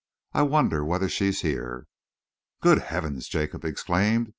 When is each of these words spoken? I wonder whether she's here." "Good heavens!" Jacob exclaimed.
I 0.33 0.41
wonder 0.41 0.83
whether 0.83 1.07
she's 1.07 1.41
here." 1.41 1.85
"Good 2.59 2.79
heavens!" 2.79 3.27
Jacob 3.27 3.63
exclaimed. 3.63 4.29